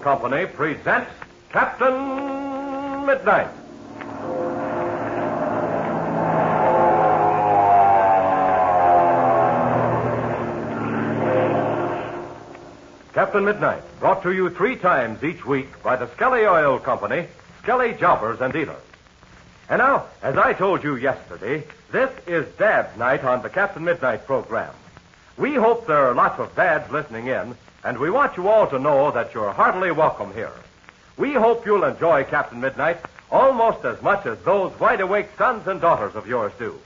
[0.00, 1.10] Company presents
[1.50, 3.50] Captain Midnight.
[13.12, 17.26] Captain Midnight, brought to you three times each week by the Skelly Oil Company,
[17.62, 18.82] Skelly Jobbers and Dealers.
[19.68, 24.26] And now, as I told you yesterday, this is Dad's night on the Captain Midnight
[24.26, 24.72] program.
[25.36, 28.78] We hope there are lots of dads listening in, and we want you all to
[28.78, 30.52] know that you're heartily welcome here.
[31.16, 32.98] We hope you'll enjoy Captain Midnight
[33.30, 36.78] almost as much as those wide awake sons and daughters of yours do.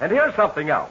[0.00, 0.90] And here's something else.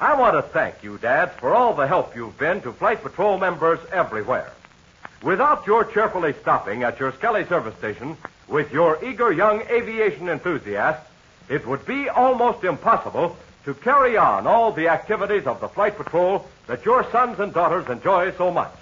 [0.00, 3.38] I want to thank you, dads, for all the help you've been to Flight Patrol
[3.38, 4.50] members everywhere.
[5.22, 8.16] Without your cheerfully stopping at your Skelly service station
[8.48, 11.06] with your eager young aviation enthusiasts,
[11.50, 16.46] it would be almost impossible to carry on all the activities of the Flight Patrol
[16.66, 18.72] that your sons and daughters enjoy so much.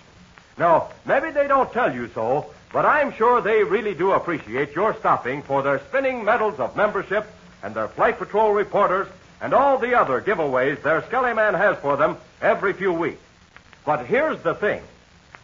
[0.57, 4.95] Now, maybe they don't tell you so, but I'm sure they really do appreciate your
[4.95, 7.27] stopping for their spinning medals of membership
[7.63, 9.09] and their Flight Patrol reporters
[9.41, 13.23] and all the other giveaways their Skelly Man has for them every few weeks.
[13.85, 14.83] But here's the thing.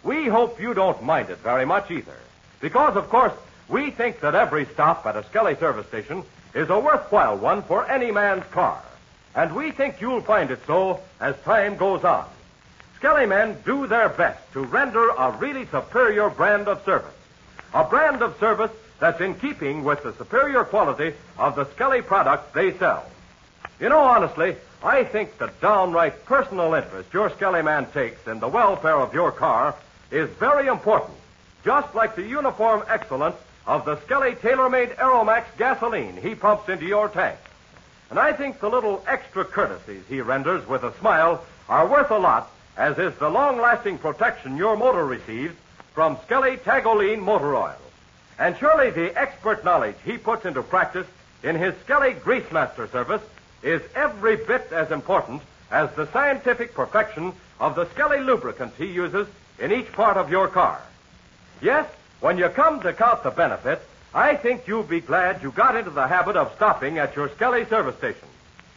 [0.02, 2.16] We hope you don't mind it very much either.
[2.60, 3.32] Because, of course,
[3.68, 7.88] we think that every stop at a Skelly service station is a worthwhile one for
[7.88, 8.82] any man's car.
[9.34, 12.26] And we think you'll find it so as time goes on.
[12.96, 17.14] Skelly men do their best to render a really superior brand of service.
[17.74, 22.52] A brand of service that's in keeping with the superior quality of the Skelly products
[22.54, 23.04] they sell.
[23.80, 28.48] You know, honestly, I think the downright personal interest your Skelly man takes in the
[28.48, 29.74] welfare of your car
[30.10, 31.18] is very important,
[31.64, 37.08] just like the uniform excellence of the Skelly tailor-made Aromax gasoline he pumps into your
[37.08, 37.38] tank.
[38.14, 42.16] And I think the little extra courtesies he renders with a smile are worth a
[42.16, 45.56] lot, as is the long-lasting protection your motor receives
[45.94, 47.74] from Skelly Tagolene motor oil.
[48.38, 51.08] And surely the expert knowledge he puts into practice
[51.42, 53.22] in his Skelly Greasemaster service
[53.64, 55.42] is every bit as important
[55.72, 59.26] as the scientific perfection of the Skelly lubricants he uses
[59.58, 60.80] in each part of your car.
[61.60, 65.74] Yes, when you come to count the benefits, I think you'll be glad you got
[65.74, 68.28] into the habit of stopping at your Skelly service station.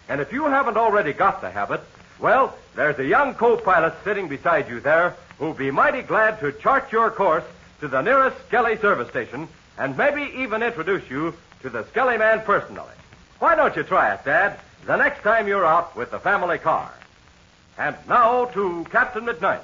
[0.10, 1.82] And if you haven't already got the habit,
[2.20, 6.92] well, there's a young co-pilot sitting beside you there who'll be mighty glad to chart
[6.92, 7.44] your course
[7.82, 12.42] to the nearest Skelly service station and maybe even introduce you to the Skelly man
[12.42, 12.96] personally.
[13.38, 16.92] Why don't you try it, Dad, the next time you're out with the family car?
[17.78, 19.62] And now to Captain Midnight.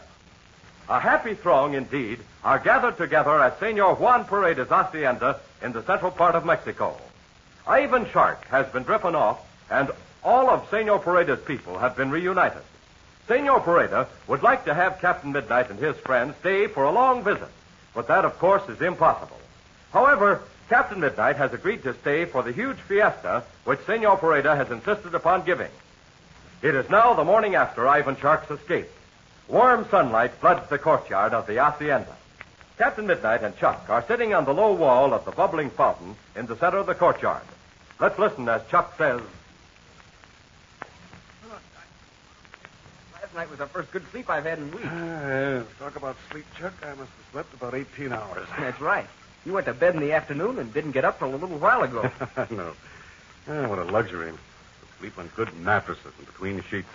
[0.89, 6.11] A happy throng, indeed, are gathered together at Senor Juan Paredes' hacienda in the central
[6.11, 6.97] part of Mexico.
[7.65, 9.39] Ivan Shark has been driven off,
[9.69, 9.89] and
[10.23, 12.61] all of Senor Paredes' people have been reunited.
[13.27, 17.23] Senor Paredes would like to have Captain Midnight and his friends stay for a long
[17.23, 17.47] visit,
[17.93, 19.39] but that, of course, is impossible.
[19.93, 24.71] However, Captain Midnight has agreed to stay for the huge fiesta which Senor Paredes has
[24.71, 25.71] insisted upon giving.
[26.61, 28.89] It is now the morning after Ivan Shark's escape.
[29.47, 32.15] Warm sunlight floods the courtyard of the hacienda.
[32.77, 36.45] Captain Midnight and Chuck are sitting on the low wall of the bubbling fountain in
[36.47, 37.43] the center of the courtyard.
[37.99, 39.21] Let's listen as Chuck says.
[43.13, 44.85] Last night was the first good sleep I've had in weeks.
[44.85, 46.73] Uh, talk about sleep, Chuck.
[46.81, 48.47] I must have slept about 18 hours.
[48.59, 49.05] That's right.
[49.45, 51.83] You went to bed in the afternoon and didn't get up till a little while
[51.83, 52.09] ago.
[52.49, 52.73] no.
[53.47, 54.31] Ah, what a luxury.
[54.31, 54.37] To
[54.99, 56.87] sleep on good mattresses and between sheets,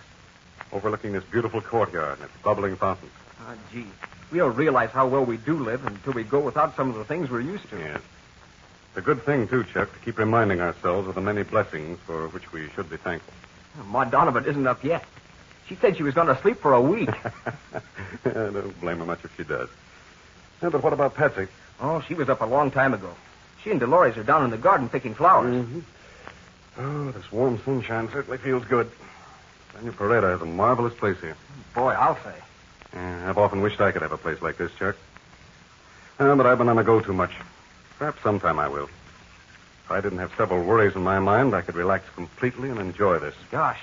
[0.72, 3.10] overlooking this beautiful courtyard and its bubbling fountain.
[3.40, 3.86] Ah, gee.
[4.30, 7.04] We don't realize how well we do live until we go without some of the
[7.04, 7.78] things we're used to.
[7.78, 8.00] Yes.
[8.90, 12.28] It's a good thing, too, Chuck, to keep reminding ourselves of the many blessings for
[12.28, 13.32] which we should be thankful.
[13.86, 15.04] Ma Donovan isn't up yet.
[15.68, 17.10] She said she was going to sleep for a week.
[18.24, 19.68] I don't blame her much if she does.
[20.62, 21.46] Yeah, but what about Patsy?
[21.80, 23.14] oh, she was up a long time ago.
[23.62, 25.54] She and Dolores are down in the garden picking flowers.
[25.54, 25.80] Mm-hmm.
[26.78, 28.90] Oh, this warm sunshine certainly feels good.
[29.78, 31.36] Senor Perada has a marvelous place here.
[31.74, 32.34] Boy, I'll say.
[32.94, 34.96] Yeah, I've often wished I could have a place like this, Chuck.
[36.18, 37.30] Uh, but I've been on the go too much.
[37.98, 38.88] Perhaps sometime I will.
[39.84, 43.18] If I didn't have several worries in my mind, I could relax completely and enjoy
[43.18, 43.34] this.
[43.50, 43.78] Gosh,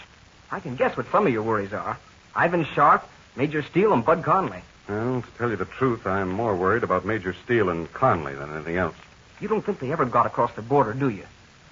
[0.52, 1.98] I can guess what some of your worries are.
[2.36, 3.04] Ivan Shark,
[3.36, 4.62] Major Steele, and Bud Conley.
[4.90, 8.54] Well, to tell you the truth, I'm more worried about Major Steele and Conley than
[8.54, 8.96] anything else.
[9.40, 11.26] You don't think they ever got across the border, do you?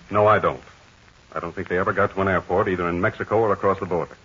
[0.09, 0.61] No, I don't.
[1.35, 3.85] I don't think they ever got to an airport, either in Mexico or across the
[3.85, 4.15] border.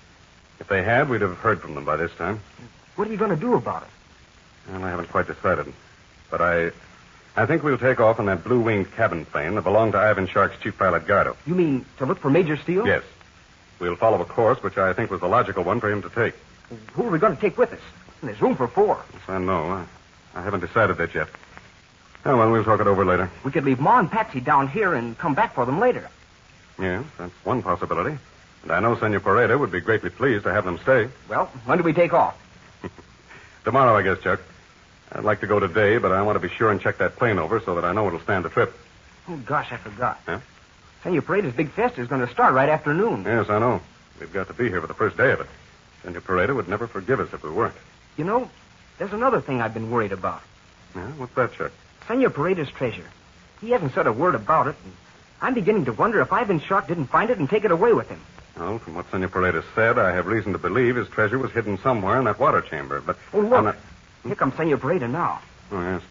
[0.61, 2.41] If they had, we'd have heard from them by this time.
[2.97, 4.73] What are you going to do about it?
[4.73, 5.73] Well, I haven't quite decided.
[6.31, 6.73] But I
[7.37, 10.61] I think we'll take off in that blue-winged cabin plane that belonged to Ivan Shark's
[10.61, 11.37] chief pilot, Gardo.
[11.47, 12.85] You mean to look for Major Steele?
[12.87, 13.05] Yes.
[13.79, 16.35] We'll follow a course which I think was the logical one for him to take.
[16.95, 17.81] Who are we going to take with us?
[18.23, 19.01] There's room for four.
[19.13, 19.71] Yes, I know.
[19.71, 19.87] I,
[20.35, 21.29] I haven't decided that yet.
[22.25, 23.31] Oh, well, we'll talk it over later.
[23.45, 26.11] We could leave Ma and Patsy down here and come back for them later.
[26.79, 28.19] Yes, that's one possibility.
[28.63, 31.09] And I know Senor Perada would be greatly pleased to have them stay.
[31.29, 32.37] Well, when do we take off?
[33.65, 34.41] Tomorrow, I guess, Chuck.
[35.13, 37.39] I'd like to go today, but I want to be sure and check that plane
[37.39, 38.75] over so that I know it'll stand the trip.
[39.29, 40.21] Oh, gosh, I forgot.
[40.27, 40.41] Huh?
[41.03, 43.25] Senor Perada's big fiesta is going to start right after noon.
[43.25, 43.81] Yes, I know.
[44.21, 45.47] We've got to be here for the first day of it.
[46.03, 47.75] Senor Perada would never forgive us if we weren't.
[48.17, 48.51] You know,
[48.99, 50.43] there's another thing I've been worried about.
[50.95, 51.73] Yeah, what's that, Chuck?
[52.07, 53.07] Senor Perada's treasure.
[53.61, 54.93] He hasn't said a word about it, and
[55.41, 58.09] I'm beginning to wonder if Ivan Shark didn't find it and take it away with
[58.09, 58.21] him.
[58.57, 61.79] Well, from what Senor Paredes said, I have reason to believe his treasure was hidden
[61.79, 63.01] somewhere in that water chamber.
[63.01, 63.65] But Oh, I'm look.
[63.65, 63.77] not-
[64.25, 65.41] Here comes Senor Paredes now.
[65.71, 66.03] Oh, yes.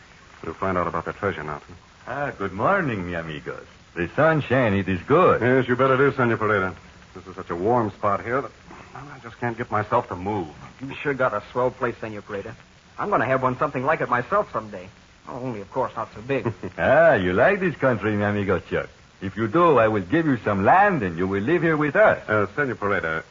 [0.46, 1.58] We'll find out about that treasure now.
[1.58, 1.74] too.
[2.08, 3.66] Ah, good morning, mi amigos.
[3.96, 5.42] The sunshine, it is good.
[5.42, 6.76] Yes, you bet it is, Senor Paredes.
[7.14, 8.52] This is such a warm spot here that
[8.96, 10.48] I just can't get myself to move.
[10.82, 12.56] You sure got a swell place, Senor Paredes.
[12.98, 14.88] I'm going to have one something like it myself someday.
[15.28, 16.52] Oh, only, of course, not so big.
[16.78, 18.88] Ah, you like this country, mi amigo Chuck.
[19.22, 21.96] If you do, I will give you some land and you will live here with
[21.96, 22.28] us.
[22.30, 23.24] Uh, Senor Perada,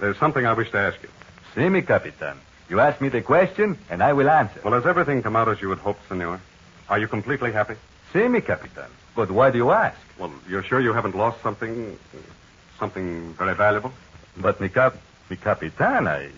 [0.00, 1.10] there's something I wish to ask you.
[1.54, 2.38] See me, Capitan.
[2.70, 4.60] You ask me the question, and I will answer.
[4.64, 6.40] Well, has everything come out as you had hoped, Senor?
[6.88, 7.74] Are you completely happy?
[8.14, 8.90] See me, Capitan.
[9.14, 9.98] But why do you ask?
[10.18, 11.98] Well, you're sure you haven't lost something,
[12.78, 13.92] something very valuable?
[14.38, 14.96] But mi cap,
[15.28, 16.30] mi Capitan, I...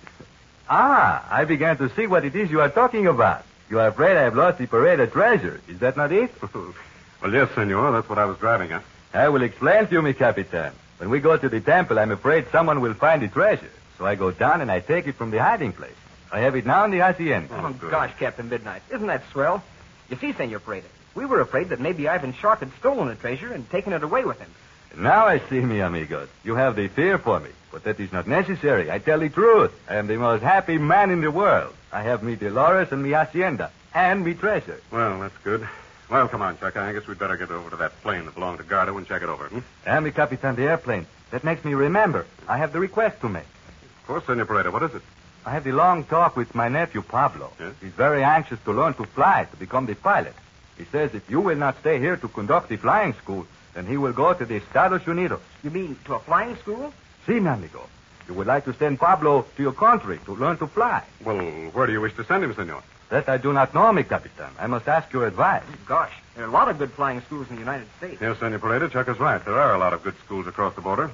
[0.69, 3.45] Ah, I began to see what it is you are talking about.
[3.71, 5.61] You are afraid I have lost the Perada treasure.
[5.69, 6.35] Is that not it?
[7.25, 7.91] well, yes, Senor.
[7.93, 8.85] That's what I was driving at.
[9.15, 10.73] I will explain to you, mi Capitan.
[10.99, 13.71] When we go to the temple, I'm afraid someone will find the treasure.
[13.97, 15.97] So I go down and I take it from the hiding place.
[16.31, 17.49] I have it now in the hacienda.
[17.51, 17.91] Oh, good.
[17.91, 18.83] gosh, Captain Midnight.
[18.93, 19.63] Isn't that swell?
[20.11, 20.85] You see, Senor Perada,
[21.15, 24.25] we were afraid that maybe Ivan Shark had stolen the treasure and taken it away
[24.25, 24.51] with him.
[24.97, 26.29] Now I see, mi amigos.
[26.45, 27.51] You have the fear for me.
[27.73, 28.91] But that is not necessary.
[28.91, 29.73] I tell the truth.
[29.89, 31.75] I am the most happy man in the world.
[31.93, 33.71] I have me Dolores and me hacienda.
[33.95, 34.81] And me treasure.
[34.93, 35.67] Well, that's good.
[36.15, 36.77] Well, come on, Chuck.
[36.77, 39.23] I guess we'd better get over to that plane that belonged to Gardo and check
[39.23, 39.49] it over.
[39.49, 39.59] Hmm?
[39.85, 41.07] And me Capitan the airplane.
[41.33, 42.25] That makes me remember.
[42.47, 43.43] I have the request to make.
[43.43, 44.73] Of course, Senor Perada.
[44.73, 45.03] What is it?
[45.45, 47.51] I had the long talk with my nephew Pablo.
[47.59, 47.75] Yes?
[47.81, 50.35] He's very anxious to learn to fly, to become the pilot.
[50.79, 53.97] He says if you will not stay here to conduct the flying school, then he
[53.97, 55.41] will go to the Estados Unidos.
[55.65, 56.95] You mean to a flying school?
[57.27, 57.89] Si, mi amigo.
[58.29, 61.03] You would like to send Pablo to your country to learn to fly.
[61.25, 61.41] Well,
[61.73, 62.85] where do you wish to send him, Senor?
[63.11, 64.51] That I do not know, mi Capitan.
[64.59, 65.63] I must ask your advice.
[65.87, 68.21] Gosh, there are a lot of good flying schools in the United States.
[68.21, 69.45] Yes, Senor Perada, Chuck is right.
[69.45, 71.11] There are a lot of good schools across the border.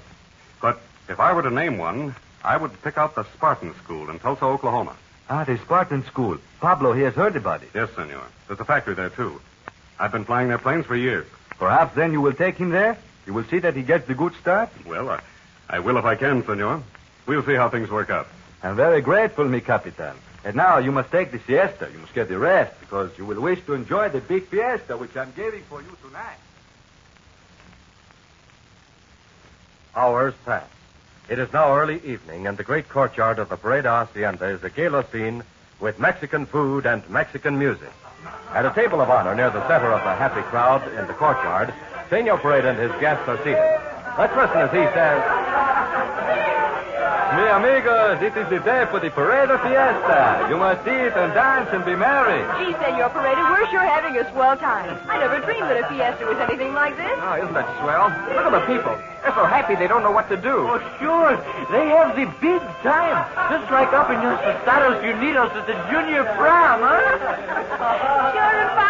[0.63, 2.15] But if I were to name one,
[2.45, 4.97] I would pick out the Spartan School in Tulsa, Oklahoma.
[5.29, 6.39] Ah, the Spartan school.
[6.61, 7.71] Pablo, he has heard about it.
[7.75, 8.23] Yes, Senor.
[8.47, 9.41] There's a factory there, too.
[9.99, 11.27] I've been flying their planes for years.
[11.59, 12.97] Perhaps then you will take him there?
[13.27, 14.71] You will see that he gets the good start?
[14.87, 15.21] Well, I,
[15.69, 16.83] I will if I can, Senor.
[17.27, 18.27] We'll see how things work out.
[18.63, 20.17] I'm very grateful, mi Capitan.
[20.45, 21.89] And now you must take the siesta.
[21.93, 25.17] You must get the rest because you will wish to enjoy the big fiesta which
[25.17, 26.39] I'm giving for you tonight.
[29.95, 30.65] Hours pass.
[31.29, 34.70] It is now early evening, and the great courtyard of the Perada Hacienda is a
[34.70, 35.44] gala scene
[35.79, 37.93] with Mexican food and Mexican music.
[38.53, 41.73] At a table of honor near the center of the happy crowd in the courtyard,
[42.09, 43.81] Senor Perada and his guests are seated.
[44.19, 45.23] Let's listen as he says,
[47.41, 50.44] Mi amigos, it is the day for the Perada Fiesta.
[50.53, 52.44] You must eat and dance and be merry.
[52.61, 54.93] Gee, Senor Perada, we're sure having a swell time.
[55.09, 57.17] I never dreamed that a fiesta was anything like this.
[57.17, 58.13] Oh, isn't that swell?
[58.37, 58.93] Look at the people.
[59.25, 60.69] They're so happy they don't know what to do.
[60.69, 61.32] Oh, sure.
[61.73, 63.25] They have the big time.
[63.49, 67.01] Just like up in los Estados Unidos at the junior prom, huh?
[68.37, 68.90] Sure, and Papa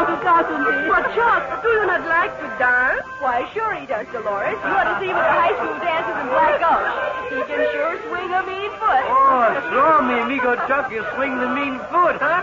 [0.00, 1.14] all about it, doesn't he?
[1.14, 3.04] Chuck, do you not like to dance?
[3.20, 4.56] Why, sure he does, Dolores.
[4.64, 6.88] You ought to see him at the high school dances in Black Gulch.
[6.88, 9.04] Oh, he can sure swing a mean foot.
[9.10, 12.42] Oh, sure, mi amigo Chuck, you swing the mean foot, huh?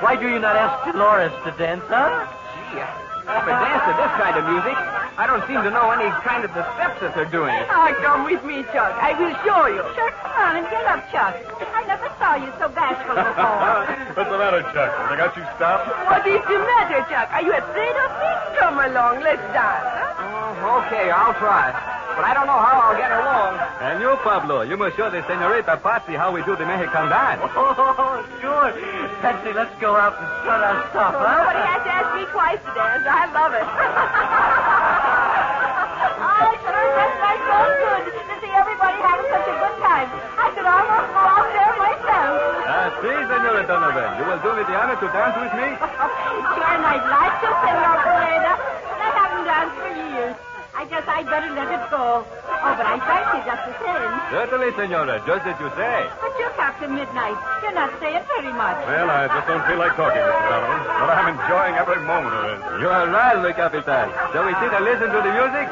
[0.00, 2.26] Why do you not ask Dolores to dance, huh?
[2.72, 4.76] Gee, if I dance to this kind of music,
[5.20, 7.52] I don't seem to know any kind of the steps that they're doing.
[7.78, 8.96] Ah, come with me, Chuck.
[8.98, 9.82] I will show you.
[9.94, 11.36] Sure, come on and get up, Chuck.
[11.74, 13.84] I never saw you so bashful before.
[14.18, 14.90] What's the matter, Chuck?
[14.98, 15.86] Have they got you stopped?
[16.08, 17.28] What is the matter, Chuck?
[17.30, 18.30] Are you afraid of me?
[18.58, 19.86] Come along, let's dance.
[19.94, 20.64] Huh?
[20.64, 21.97] Oh, okay, I'll try.
[22.18, 23.62] But I don't know how I'll get along.
[23.78, 27.46] And you, Pablo, you must show the senorita Patsy how we do the Mexican dance.
[27.54, 28.74] Oh, sure.
[29.22, 32.70] Patsy, let's go out and strut our stuff, Nobody has to ask me twice to
[32.74, 33.06] dance.
[33.06, 33.62] I love it.
[36.18, 40.10] I sure just felt so good to see everybody having such a good time.
[40.10, 42.34] I could almost go out there myself.
[42.66, 45.68] Ah, see, Senora Donovan, you will do me the honor to dance with me?
[46.58, 48.52] sure, and I'd like to, Senor Perada,
[48.90, 50.34] but I haven't danced for years.
[50.88, 52.24] I guess I'd better let it go.
[52.24, 54.08] Oh, but I thank you just the same.
[54.32, 56.08] Certainly, senora, just as you say.
[56.16, 57.36] But you're Captain Midnight.
[57.60, 58.80] You're not saying very much.
[58.88, 60.48] Well, I just don't feel like talking, Mr.
[60.48, 60.80] Donovan.
[60.88, 62.80] But I'm enjoying every moment of it.
[62.80, 64.08] You are right, mi capitan.
[64.32, 65.68] Shall we sit and listen to the music?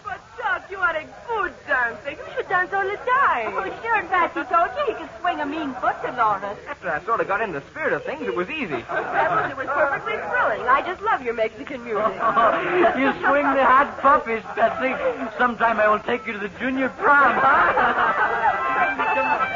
[0.00, 2.10] But, Chuck, you are a good dancer.
[2.16, 3.52] You should dance all the time.
[3.58, 6.58] Oh, sure, Patsy told you he could swing a mean foot, Dolores.
[6.68, 8.84] After I sort of got in the spirit of things, it was easy.
[9.18, 10.62] That it was perfectly thrilling.
[10.68, 12.04] I just love your Mexican music.
[13.00, 14.94] you swing the hot puppies, Betsy.
[15.36, 17.34] Sometime I will take you to the junior prom.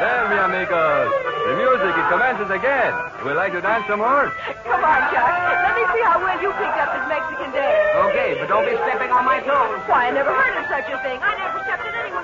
[0.03, 1.11] There, mi amigos.
[1.47, 2.91] The music, it commences again.
[3.23, 4.35] Would you like to dance some more?
[4.67, 5.31] Come on, Chuck.
[5.63, 8.11] Let me see how well you picked up this Mexican dance.
[8.11, 9.83] Okay, but don't be stepping on my toes.
[9.87, 11.19] Why, I never heard of such a thing.
[11.23, 12.22] I never stepped on anyone's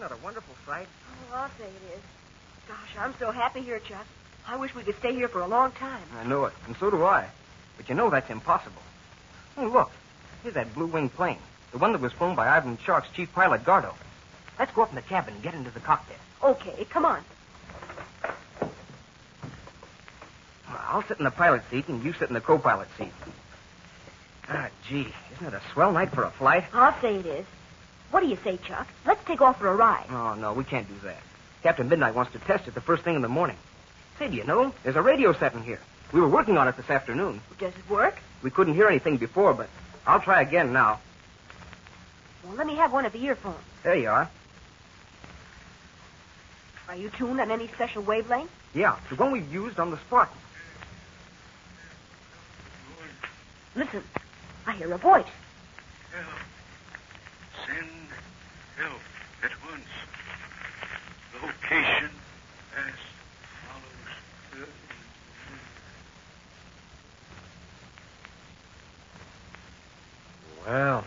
[0.00, 0.86] Isn't that a wonderful sight?
[1.30, 2.00] Oh, I'll say it is.
[2.66, 4.06] Gosh, I'm so happy here, Chuck.
[4.48, 6.02] I wish we could stay here for a long time.
[6.18, 7.28] I know it, and so do I.
[7.76, 8.80] But you know that's impossible.
[9.58, 9.90] Oh, look.
[10.42, 11.38] Here's that blue wing plane.
[11.72, 13.94] The one that was flown by Ivan Shark's chief pilot, Gardo.
[14.58, 16.18] Let's go up in the cabin and get into the cockpit.
[16.42, 17.22] Okay, come on.
[20.68, 23.12] I'll sit in the pilot seat and you sit in the co-pilot seat.
[24.48, 26.64] Ah, gee, isn't it a swell night for a flight?
[26.72, 27.46] I'll say it is.
[28.10, 28.88] What do you say, Chuck?
[29.06, 30.06] Let's take off for a ride.
[30.10, 31.22] Oh, no, we can't do that.
[31.62, 33.56] Captain Midnight wants to test it the first thing in the morning.
[34.18, 35.80] Say, do you know, there's a radio set in here.
[36.12, 37.40] We were working on it this afternoon.
[37.58, 38.18] Does it work?
[38.42, 39.68] We couldn't hear anything before, but
[40.06, 41.00] I'll try again now.
[42.44, 43.58] Well, let me have one of the earphones.
[43.82, 44.30] There you are.
[46.88, 48.50] Are you tuned on any special wavelength?
[48.74, 50.36] Yeah, the one we've used on the Spartan.
[53.76, 54.02] Listen,
[54.66, 55.24] I hear a voice.
[56.12, 56.26] Help.
[57.66, 57.88] Send
[58.76, 59.00] help
[59.44, 59.86] at once.
[61.42, 62.10] Location
[70.70, 71.04] Well,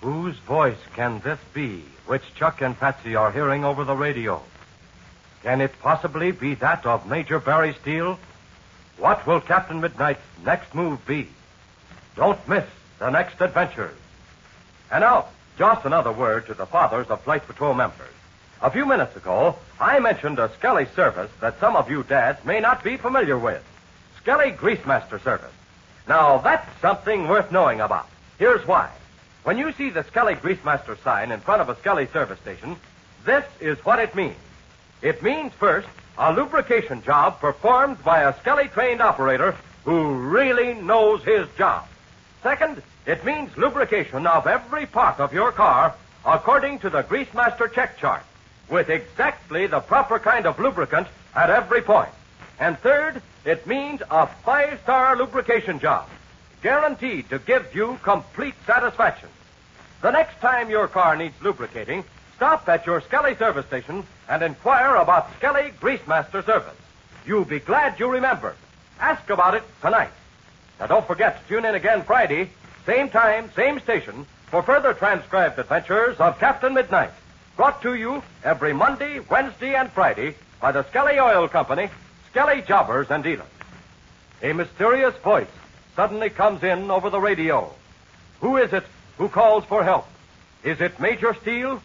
[0.00, 4.42] whose voice can this be which Chuck and Patsy are hearing over the radio?
[5.44, 8.18] Can it possibly be that of Major Barry Steele?
[8.98, 11.28] What will Captain Midnight's next move be?
[12.16, 12.64] Don't miss
[12.98, 13.94] the next adventure.
[14.90, 18.08] And now, just another word to the fathers of Flight Patrol members.
[18.60, 22.58] A few minutes ago, I mentioned a Skelly service that some of you dads may
[22.58, 23.62] not be familiar with.
[24.20, 25.54] Skelly Greasemaster Service.
[26.08, 28.08] Now, that's something worth knowing about.
[28.38, 28.90] Here's why.
[29.44, 32.76] When you see the Skelly Greasemaster sign in front of a Skelly service station,
[33.24, 34.36] this is what it means.
[35.02, 35.88] It means, first,
[36.18, 41.86] a lubrication job performed by a Skelly trained operator who really knows his job.
[42.42, 47.98] Second, it means lubrication of every part of your car according to the Greasemaster check
[47.98, 48.22] chart,
[48.70, 52.10] with exactly the proper kind of lubricant at every point.
[52.58, 56.08] And third, it means a five star lubrication job,
[56.64, 59.28] guaranteed to give you complete satisfaction.
[60.00, 62.04] The next time your car needs lubricating,
[62.36, 66.74] stop at your Skelly service station and inquire about Skelly Greasemaster service.
[67.26, 68.56] You'll be glad you remembered.
[68.98, 70.08] Ask about it tonight.
[70.80, 72.48] Now don't forget to tune in again Friday,
[72.86, 77.10] same time, same station, for further transcribed adventures of Captain Midnight.
[77.56, 81.90] Brought to you every Monday, Wednesday, and Friday by the Skelly Oil Company,
[82.30, 83.46] Skelly Jobbers and Dealers.
[84.42, 85.46] A mysterious voice
[85.96, 87.72] suddenly comes in over the radio.
[88.40, 88.84] Who is it
[89.18, 90.06] who calls for help?
[90.62, 91.82] Is it Major Steele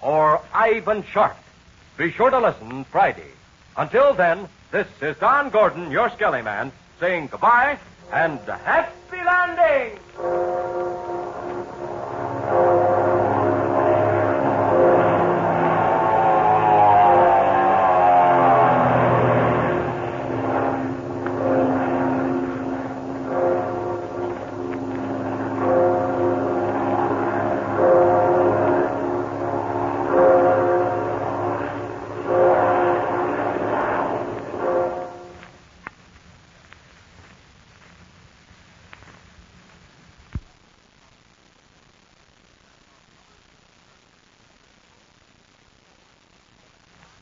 [0.00, 1.36] or Ivan Shark?
[1.96, 3.30] Be sure to listen Friday.
[3.76, 7.78] Until then, this is Don Gordon, your Skelly man, saying goodbye
[8.12, 10.53] and happy landing.